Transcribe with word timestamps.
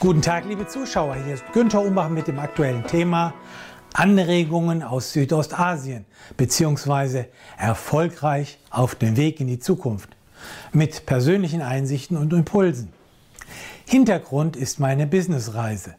Guten 0.00 0.22
Tag, 0.22 0.44
liebe 0.44 0.64
Zuschauer. 0.64 1.16
Hier 1.24 1.34
ist 1.34 1.52
Günther 1.52 1.82
Umbach 1.82 2.08
mit 2.08 2.28
dem 2.28 2.38
aktuellen 2.38 2.86
Thema 2.86 3.34
Anregungen 3.94 4.84
aus 4.84 5.12
Südostasien 5.12 6.04
bzw. 6.36 7.24
erfolgreich 7.56 8.60
auf 8.70 8.94
dem 8.94 9.16
Weg 9.16 9.40
in 9.40 9.48
die 9.48 9.58
Zukunft 9.58 10.10
mit 10.72 11.04
persönlichen 11.04 11.62
Einsichten 11.62 12.16
und 12.16 12.32
Impulsen. 12.32 12.92
Hintergrund 13.86 14.54
ist 14.54 14.78
meine 14.78 15.08
Businessreise. 15.08 15.96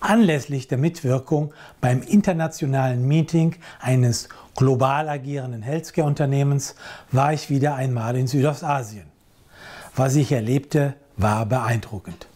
Anlässlich 0.00 0.66
der 0.66 0.78
Mitwirkung 0.78 1.54
beim 1.80 2.02
internationalen 2.02 3.06
Meeting 3.06 3.54
eines 3.78 4.28
global 4.56 5.08
agierenden 5.08 5.62
Healthcare-Unternehmens 5.62 6.74
war 7.12 7.32
ich 7.32 7.48
wieder 7.48 7.76
einmal 7.76 8.16
in 8.16 8.26
Südostasien. 8.26 9.06
Was 9.94 10.16
ich 10.16 10.32
erlebte, 10.32 10.94
war 11.16 11.46
beeindruckend. 11.46 12.26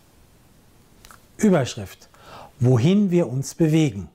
Überschrift. 1.42 2.08
Wohin 2.60 3.10
wir 3.10 3.28
uns 3.28 3.54
bewegen. 3.54 4.08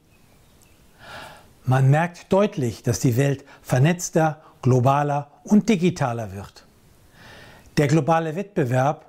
Man 1.66 1.90
merkt 1.90 2.31
deutlich, 2.31 2.81
dass 2.81 3.02
die 3.02 3.18
Welt 3.18 3.44
vernetzter, 3.62 4.41
globaler 4.62 5.30
und 5.44 5.68
digitaler 5.68 6.32
wird. 6.34 6.66
Der 7.76 7.88
globale 7.88 8.35
Wettbewerb, 8.38 9.05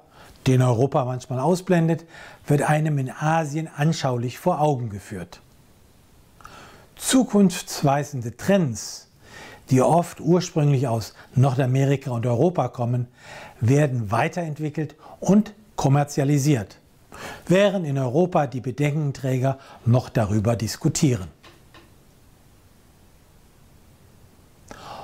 den 0.49 0.61
Europa 0.61 1.05
manchmal 1.05 1.39
ausblendet, 1.39 2.05
wird 2.47 2.63
einem 2.63 2.99
in 2.99 3.11
Asien 3.11 3.69
anschaulich 3.77 4.39
vor 4.39 4.61
Augen 4.61 4.91
geführt. 4.91 5.41
Zukunftsweisende 6.97 8.37
Trends, 8.37 9.07
die 9.71 9.81
oft 9.81 10.21
ursprünglich 10.21 10.89
aus 10.89 11.15
Nordamerika 11.37 12.11
und 12.11 12.27
Europa 12.27 12.69
kommen, 12.69 13.07
werden 13.61 14.11
weiterentwickelt 14.11 14.97
und 15.21 15.55
kommerzialisiert 15.77 16.79
während 17.49 17.87
in 17.87 17.99
Europa 17.99 18.47
die 18.47 18.61
Bedenkenträger 18.61 19.59
noch 19.85 20.09
darüber 20.09 20.55
diskutieren. 20.55 21.29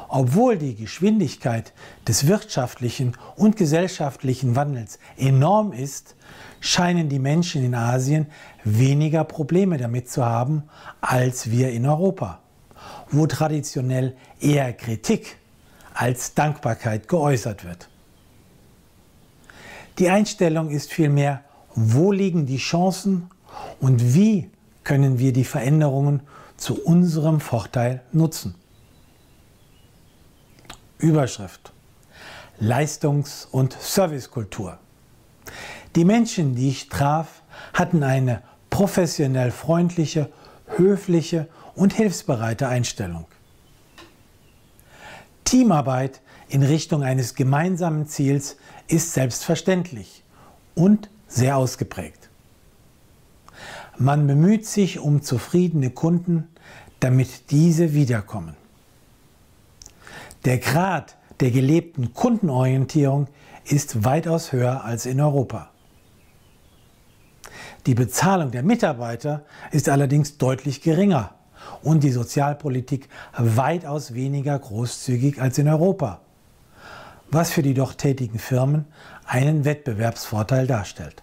Obwohl 0.09 0.57
die 0.59 0.77
Geschwindigkeit 0.77 1.73
des 2.07 2.29
wirtschaftlichen 2.29 3.17
und 3.35 3.57
gesellschaftlichen 3.57 4.55
Wandels 4.55 5.01
enorm 5.17 5.73
ist, 5.73 6.15
scheinen 6.61 7.09
die 7.09 7.19
Menschen 7.19 7.65
in 7.65 7.75
Asien 7.75 8.27
weniger 8.63 9.25
Probleme 9.25 9.77
damit 9.77 10.09
zu 10.09 10.25
haben 10.25 10.65
als 11.01 11.51
wir 11.51 11.71
in 11.71 11.85
Europa, 11.85 12.39
wo 13.11 13.27
traditionell 13.27 14.15
eher 14.41 14.73
Kritik 14.73 15.37
als 15.95 16.35
Dankbarkeit 16.35 17.09
geäußert 17.09 17.65
wird. 17.65 17.89
Die 19.99 20.11
Einstellung 20.11 20.71
ist 20.71 20.93
vielmehr 20.93 21.43
wo 21.75 22.13
liegen 22.13 22.47
die 22.47 22.59
Chancen 22.59 23.31
und 23.81 24.15
wie 24.15 24.51
können 24.85 25.19
wir 25.19 25.33
die 25.33 25.45
Veränderungen 25.45 26.23
zu 26.57 26.81
unserem 26.83 27.41
Vorteil 27.41 28.03
nutzen. 28.13 28.55
Überschrift 30.99 31.73
Leistungs- 32.61 33.49
und 33.51 33.77
Servicekultur. 33.81 34.79
Die 35.97 36.05
Menschen, 36.05 36.55
die 36.55 36.69
ich 36.69 36.89
traf, 36.89 37.43
hatten 37.73 38.03
eine 38.03 38.43
professionell 38.71 39.51
freundliche, 39.51 40.31
höfliche 40.77 41.49
und 41.75 41.93
hilfsbereite 41.93 42.69
Einstellung. 42.69 43.27
Teamarbeit 45.45 46.21
in 46.49 46.63
Richtung 46.63 47.03
eines 47.03 47.35
gemeinsamen 47.35 48.07
Ziels 48.07 48.57
ist 48.87 49.13
selbstverständlich 49.13 50.23
und 50.75 51.11
sehr 51.29 51.57
ausgeprägt. 51.57 52.29
Man 53.99 54.27
bemüht 54.27 54.67
sich 54.67 54.99
um 54.99 55.23
zufriedene 55.23 55.91
Kunden, 55.91 56.49
damit 57.01 57.51
diese 57.51 57.95
wiederkommen. 57.95 58.57
Der 60.45 60.59
Grad 60.59 61.17
der 61.41 61.51
gelebten 61.51 62.13
Kundenorientierung 62.13 63.29
ist 63.65 64.05
weitaus 64.05 64.53
höher 64.53 64.85
als 64.85 65.07
in 65.07 65.21
Europa. 65.21 65.71
Die 67.87 67.95
Bezahlung 67.95 68.51
der 68.51 68.63
Mitarbeiter 68.63 69.45
ist 69.71 69.89
allerdings 69.89 70.39
deutlich 70.39 70.81
geringer 70.81 71.35
und 71.83 72.03
die 72.03 72.11
Sozialpolitik 72.11 73.09
weitaus 73.37 74.15
weniger 74.15 74.59
großzügig 74.59 75.41
als 75.41 75.59
in 75.59 75.69
Europa, 75.69 76.21
was 77.35 77.51
für 77.51 77.63
die 77.63 77.75
dort 77.75 77.99
tätigen 77.99 78.39
Firmen 78.39 78.87
einen 79.27 79.65
Wettbewerbsvorteil 79.65 80.67
darstellt. 80.67 81.23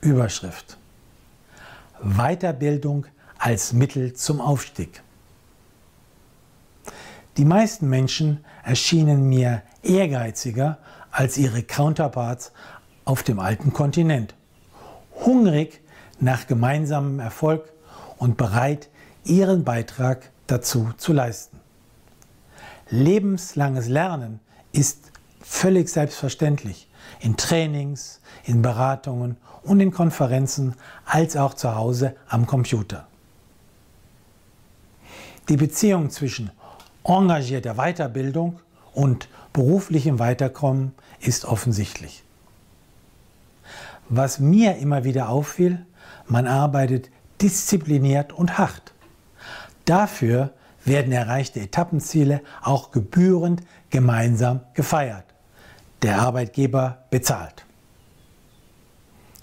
Überschrift. 0.00 0.76
Weiterbildung 2.02 3.06
als 3.38 3.72
Mittel 3.72 4.12
zum 4.12 4.40
Aufstieg. 4.40 5.02
Die 7.36 7.44
meisten 7.44 7.88
Menschen 7.88 8.44
erschienen 8.62 9.28
mir 9.28 9.62
ehrgeiziger 9.82 10.78
als 11.10 11.38
ihre 11.38 11.62
Counterparts 11.62 12.52
auf 13.04 13.22
dem 13.22 13.38
alten 13.38 13.72
Kontinent, 13.72 14.34
hungrig 15.24 15.80
nach 16.20 16.46
gemeinsamem 16.46 17.20
Erfolg 17.20 17.72
und 18.18 18.36
bereit, 18.36 18.88
ihren 19.24 19.64
Beitrag 19.64 20.30
dazu 20.46 20.92
zu 20.96 21.12
leisten. 21.12 21.63
Lebenslanges 22.90 23.88
Lernen 23.88 24.40
ist 24.72 25.10
völlig 25.40 25.88
selbstverständlich 25.88 26.88
in 27.20 27.36
Trainings, 27.36 28.20
in 28.44 28.62
Beratungen 28.62 29.36
und 29.62 29.80
in 29.80 29.90
Konferenzen 29.90 30.74
als 31.04 31.36
auch 31.36 31.54
zu 31.54 31.74
Hause 31.74 32.16
am 32.28 32.46
Computer. 32.46 33.06
Die 35.48 35.56
Beziehung 35.56 36.10
zwischen 36.10 36.50
engagierter 37.04 37.74
Weiterbildung 37.74 38.60
und 38.92 39.28
beruflichem 39.52 40.18
Weiterkommen 40.18 40.94
ist 41.20 41.44
offensichtlich. 41.44 42.22
Was 44.08 44.38
mir 44.38 44.76
immer 44.76 45.04
wieder 45.04 45.28
auffiel, 45.28 45.84
man 46.26 46.46
arbeitet 46.46 47.10
diszipliniert 47.40 48.32
und 48.32 48.58
hart. 48.58 48.92
Dafür 49.84 50.50
werden 50.84 51.12
erreichte 51.12 51.60
Etappenziele 51.60 52.42
auch 52.62 52.90
gebührend 52.90 53.62
gemeinsam 53.90 54.60
gefeiert. 54.74 55.24
Der 56.02 56.20
Arbeitgeber 56.20 57.04
bezahlt. 57.10 57.64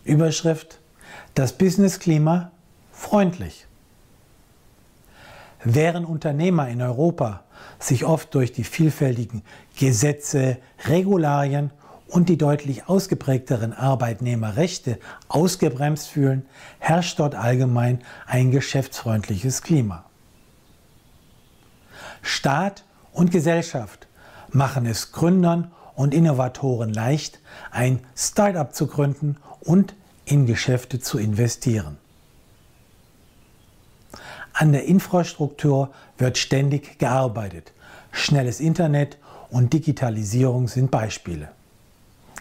Überschrift 0.03 0.79
Das 1.33 1.53
Businessklima 1.53 2.51
freundlich. 2.91 3.65
Während 5.63 6.07
Unternehmer 6.07 6.67
in 6.69 6.81
Europa 6.81 7.43
sich 7.79 8.05
oft 8.05 8.33
durch 8.33 8.51
die 8.51 8.63
vielfältigen 8.63 9.43
Gesetze, 9.77 10.57
Regularien 10.85 11.71
und 12.07 12.29
die 12.29 12.37
deutlich 12.37 12.89
ausgeprägteren 12.89 13.73
Arbeitnehmerrechte 13.73 14.99
ausgebremst 15.29 16.09
fühlen, 16.09 16.45
herrscht 16.79 17.19
dort 17.19 17.35
allgemein 17.35 17.99
ein 18.25 18.51
geschäftsfreundliches 18.51 19.61
Klima. 19.61 20.10
Staat 22.21 22.83
und 23.13 23.31
Gesellschaft 23.31 24.07
machen 24.49 24.85
es 24.85 25.11
Gründern 25.11 25.71
und 25.95 26.13
Innovatoren 26.13 26.93
leicht, 26.93 27.39
ein 27.71 27.99
Start-up 28.15 28.73
zu 28.73 28.87
gründen 28.87 29.37
und 29.61 29.95
in 30.25 30.45
Geschäfte 30.45 30.99
zu 30.99 31.17
investieren. 31.17 31.97
An 34.53 34.71
der 34.71 34.85
Infrastruktur 34.85 35.91
wird 36.17 36.37
ständig 36.37 36.99
gearbeitet. 36.99 37.73
Schnelles 38.11 38.59
Internet 38.59 39.17
und 39.49 39.73
Digitalisierung 39.73 40.67
sind 40.67 40.91
Beispiele. 40.91 41.49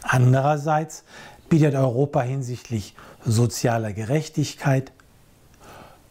Andererseits 0.02 1.04
bietet 1.48 1.74
Europa 1.74 2.22
hinsichtlich 2.22 2.94
sozialer 3.24 3.92
Gerechtigkeit, 3.92 4.92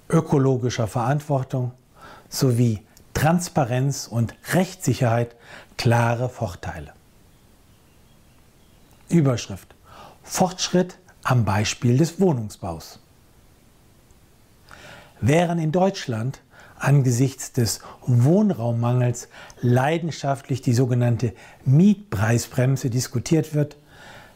ökologischer 0.10 0.88
Verantwortung 0.88 1.72
sowie 2.30 2.82
Transparenz 3.20 4.08
und 4.08 4.34
Rechtssicherheit 4.54 5.36
klare 5.78 6.30
Vorteile. 6.30 6.94
Überschrift 9.10 9.76
Fortschritt 10.24 11.00
am 11.24 11.44
Beispiel 11.44 11.98
des 11.98 12.22
Wohnungsbaus. 12.22 13.00
Während 15.20 15.62
in 15.62 15.74
Deutschland 15.74 16.40
angesichts 16.78 17.52
des 17.52 17.82
Wohnraummangels 18.08 19.28
leidenschaftlich 19.60 20.62
die 20.62 20.74
sogenannte 20.74 21.34
Mietpreisbremse 21.66 22.90
diskutiert 22.90 23.54
wird, 23.54 23.76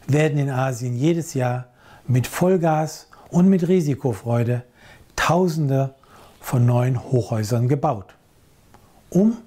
werden 0.06 0.36
in 0.36 0.50
Asien 0.50 0.94
jedes 0.94 1.32
Jahr 1.32 1.68
mit 2.06 2.26
Vollgas 2.26 3.08
und 3.30 3.48
mit 3.48 3.66
Risikofreude 3.66 4.62
Tausende 5.16 5.94
von 6.38 6.66
neuen 6.66 7.02
Hochhäusern 7.02 7.66
gebaut, 7.66 8.14
um 9.14 9.38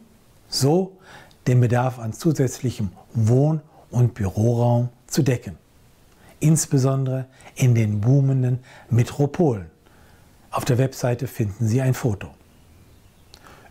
so 0.49 0.97
den 1.45 1.61
Bedarf 1.61 1.99
an 1.99 2.13
zusätzlichem 2.13 2.91
Wohn- 3.13 3.61
und 3.89 4.13
Büroraum 4.13 4.89
zu 5.07 5.21
decken. 5.21 5.57
Insbesondere 6.39 7.25
in 7.55 7.73
den 7.73 8.01
boomenden 8.01 8.59
Metropolen. 8.89 9.69
Auf 10.51 10.65
der 10.65 10.77
Webseite 10.77 11.27
finden 11.27 11.67
Sie 11.67 11.81
ein 11.81 11.93
Foto. 11.93 12.29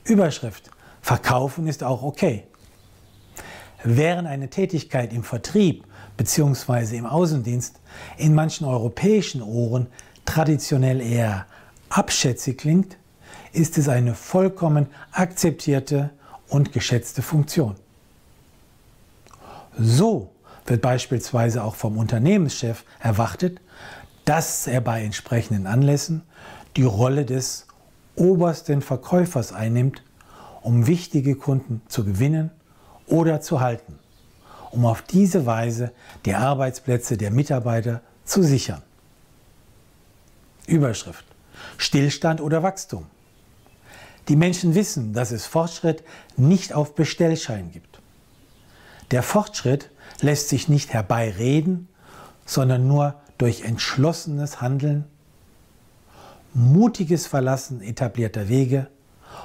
Überschrift. 0.04 0.70
Verkaufen 1.00 1.66
ist 1.66 1.84
auch 1.84 2.02
okay. 2.02 2.44
Während 3.84 4.26
eine 4.26 4.50
Tätigkeit 4.50 5.12
im 5.12 5.22
Vertrieb 5.22 5.84
bzw. 6.16 6.96
im 6.96 7.06
Außendienst 7.06 7.80
in 8.16 8.34
manchen 8.34 8.66
europäischen 8.66 9.42
Ohren 9.42 9.86
traditionell 10.24 11.00
eher 11.00 11.46
abschätzig 11.88 12.58
klingt, 12.58 12.98
ist 13.56 13.78
es 13.78 13.88
eine 13.88 14.14
vollkommen 14.14 14.86
akzeptierte 15.12 16.10
und 16.48 16.72
geschätzte 16.72 17.22
Funktion. 17.22 17.76
So 19.78 20.30
wird 20.66 20.82
beispielsweise 20.82 21.64
auch 21.64 21.74
vom 21.74 21.96
Unternehmenschef 21.96 22.84
erwartet, 23.00 23.60
dass 24.24 24.66
er 24.66 24.80
bei 24.80 25.02
entsprechenden 25.02 25.66
Anlässen 25.66 26.22
die 26.76 26.82
Rolle 26.82 27.24
des 27.24 27.66
obersten 28.16 28.82
Verkäufers 28.82 29.52
einnimmt, 29.52 30.02
um 30.62 30.86
wichtige 30.86 31.36
Kunden 31.36 31.82
zu 31.88 32.04
gewinnen 32.04 32.50
oder 33.06 33.40
zu 33.40 33.60
halten, 33.60 33.98
um 34.70 34.84
auf 34.84 35.02
diese 35.02 35.46
Weise 35.46 35.92
die 36.24 36.34
Arbeitsplätze 36.34 37.16
der 37.16 37.30
Mitarbeiter 37.30 38.00
zu 38.24 38.42
sichern. 38.42 38.82
Überschrift. 40.66 41.24
Stillstand 41.78 42.40
oder 42.40 42.62
Wachstum. 42.62 43.06
Die 44.28 44.36
Menschen 44.36 44.74
wissen, 44.74 45.12
dass 45.12 45.30
es 45.30 45.46
Fortschritt 45.46 46.02
nicht 46.36 46.72
auf 46.72 46.94
Bestellschein 46.94 47.70
gibt. 47.70 48.00
Der 49.12 49.22
Fortschritt 49.22 49.90
lässt 50.20 50.48
sich 50.48 50.68
nicht 50.68 50.92
herbeireden, 50.92 51.88
sondern 52.44 52.88
nur 52.88 53.14
durch 53.38 53.62
entschlossenes 53.62 54.60
Handeln, 54.60 55.04
mutiges 56.54 57.26
Verlassen 57.26 57.82
etablierter 57.82 58.48
Wege 58.48 58.88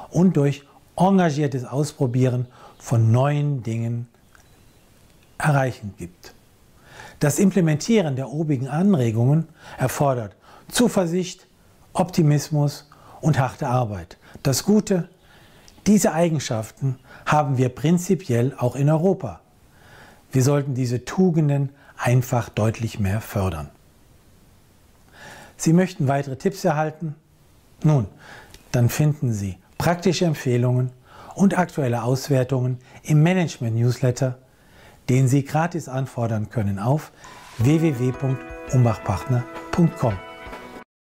und 0.09 0.37
durch 0.37 0.65
engagiertes 0.95 1.65
Ausprobieren 1.65 2.47
von 2.79 3.11
neuen 3.11 3.63
Dingen 3.63 4.07
erreichen 5.37 5.93
gibt. 5.97 6.33
Das 7.19 7.37
Implementieren 7.37 8.15
der 8.15 8.29
obigen 8.29 8.67
Anregungen 8.67 9.47
erfordert 9.77 10.35
Zuversicht, 10.69 11.47
Optimismus 11.93 12.89
und 13.21 13.39
harte 13.39 13.67
Arbeit. 13.67 14.17
Das 14.43 14.63
Gute, 14.63 15.09
diese 15.87 16.13
Eigenschaften 16.13 16.99
haben 17.25 17.57
wir 17.57 17.69
prinzipiell 17.69 18.53
auch 18.57 18.75
in 18.75 18.87
Europa. 18.89 19.39
Wir 20.31 20.43
sollten 20.43 20.75
diese 20.75 21.05
Tugenden 21.05 21.69
einfach 21.97 22.49
deutlich 22.49 22.99
mehr 22.99 23.21
fördern. 23.21 23.69
Sie 25.57 25.73
möchten 25.73 26.07
weitere 26.07 26.35
Tipps 26.37 26.63
erhalten? 26.65 27.15
Nun, 27.83 28.07
dann 28.71 28.89
finden 28.89 29.33
Sie 29.33 29.57
praktische 29.77 30.25
Empfehlungen 30.25 30.91
und 31.35 31.57
aktuelle 31.57 32.03
Auswertungen 32.03 32.77
im 33.03 33.23
Management-Newsletter, 33.23 34.37
den 35.09 35.27
Sie 35.27 35.43
gratis 35.43 35.89
anfordern 35.89 36.49
können 36.49 36.79
auf 36.79 37.11
www.umbachpartner.com. 37.57 40.30